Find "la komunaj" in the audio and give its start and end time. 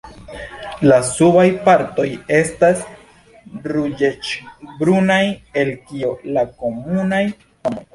6.37-7.27